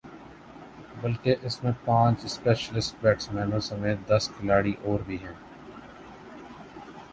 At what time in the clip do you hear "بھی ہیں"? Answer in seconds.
5.05-5.33